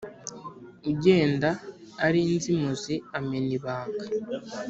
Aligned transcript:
ugenda 0.89 1.49
ari 2.05 2.19
inzimuzi 2.33 2.95
amena 3.17 3.51
ibanga, 3.57 4.05